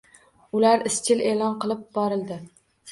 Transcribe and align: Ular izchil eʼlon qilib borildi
Ular 0.59 0.87
izchil 0.93 1.21
eʼlon 1.29 1.55
qilib 1.65 1.87
borildi 2.01 2.45